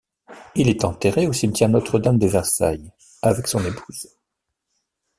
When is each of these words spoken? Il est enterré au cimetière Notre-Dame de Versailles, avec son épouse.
Il 0.55 0.67
est 0.67 0.83
enterré 0.83 1.27
au 1.27 1.31
cimetière 1.31 1.69
Notre-Dame 1.69 2.17
de 2.17 2.25
Versailles, 2.25 2.91
avec 3.21 3.45
son 3.47 3.63
épouse. 3.63 4.07